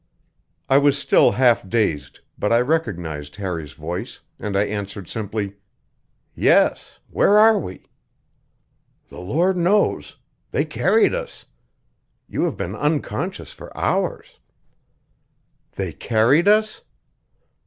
[0.67, 5.57] I was still half dazed, but I recognized Harry's voice, and I answered simply:
[6.33, 6.97] "Yes.
[7.11, 7.83] Where are we?"
[9.09, 10.15] "The Lord knows!
[10.49, 11.45] They carried us.
[12.27, 14.39] You have been unconscious for hours."
[15.75, 16.81] "They carried us?"